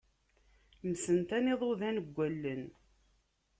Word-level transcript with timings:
Msentan 0.89 1.45
iḍudan 1.53 1.97
deg 2.05 2.17
allen. 2.27 2.63